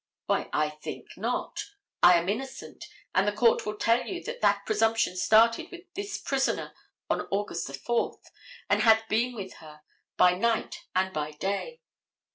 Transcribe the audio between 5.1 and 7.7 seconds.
started with this prisoner on August